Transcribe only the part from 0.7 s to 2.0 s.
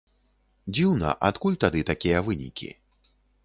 Дзіўна, адкуль тады